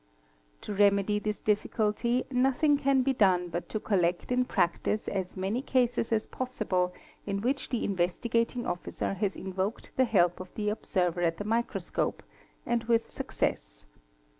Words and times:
| 0.33 0.61
To 0.63 0.73
remedy 0.73 1.19
this 1.19 1.41
difficulty 1.41 2.23
nothing 2.31 2.75
can 2.79 3.03
be 3.03 3.13
done 3.13 3.49
but 3.49 3.69
to 3.69 3.79
collect 3.79 4.31
in 4.31 4.45
practice 4.45 5.07
as 5.07 5.37
many 5.37 5.61
cases 5.61 6.11
as 6.11 6.25
possible 6.25 6.91
in 7.27 7.41
which 7.41 7.69
the 7.69 7.85
Investigating 7.85 8.65
Officer 8.65 9.13
has 9.13 9.35
invoked 9.35 9.95
the 9.97 10.05
help 10.05 10.39
of 10.39 10.51
the 10.55 10.69
observer 10.69 11.21
at 11.21 11.37
the 11.37 11.43
microscope, 11.45 12.23
and 12.65 12.85
with 12.85 13.07
success. 13.09 13.85